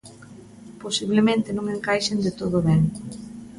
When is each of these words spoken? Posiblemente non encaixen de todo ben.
Posiblemente 0.83 1.49
non 1.53 1.65
encaixen 1.75 2.17
de 2.25 2.31
todo 2.39 2.57
ben. 2.67 2.81